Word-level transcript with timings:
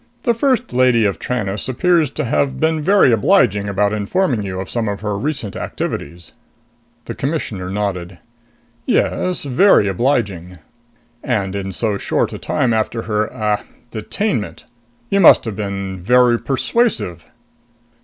The 0.23 0.33
First 0.33 0.73
Lady 0.73 1.05
of 1.05 1.19
Tranest 1.19 1.69
appears 1.69 2.09
to 2.09 2.25
have 2.25 2.59
been 2.59 2.81
very 2.81 3.11
obliging 3.11 3.69
about 3.69 3.93
informing 3.93 4.41
you 4.41 4.59
of 4.59 4.67
some 4.67 4.89
of 4.89 5.01
her 5.01 5.15
recent 5.15 5.55
activities." 5.55 6.31
The 7.05 7.13
Commissioner 7.13 7.69
nodded. 7.69 8.17
"Yes, 8.87 9.43
very 9.43 9.87
obliging." 9.87 10.57
"And 11.23 11.53
in 11.53 11.71
so 11.71 11.99
short 11.99 12.33
a 12.33 12.39
time 12.39 12.73
after 12.73 13.03
her, 13.03 13.31
ah, 13.31 13.61
detainment. 13.91 14.63
You 15.11 15.19
must 15.19 15.45
have 15.45 15.55
been 15.55 15.99
very 15.99 16.39
persuasive?" 16.39 17.27